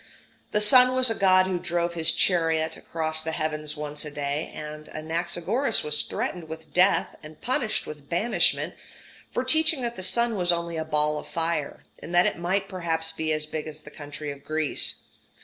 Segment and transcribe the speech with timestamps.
[0.51, 4.49] The sun was a god who drove his chariot across the heavens once a day;
[4.51, 8.73] and Anaxagoras was threatened with death and punished with banishment
[9.31, 12.67] for teaching that the sun was only a ball of fire, and that it might
[12.67, 15.03] perhaps be as big as the country of Greece.